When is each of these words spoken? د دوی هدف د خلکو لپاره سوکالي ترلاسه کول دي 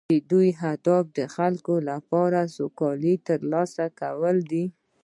د 0.09 0.13
دوی 0.31 0.49
هدف 0.63 1.03
د 1.17 1.19
خلکو 1.35 1.75
لپاره 1.89 2.39
سوکالي 2.57 3.13
ترلاسه 3.27 3.85
کول 3.99 4.37
دي 4.51 4.65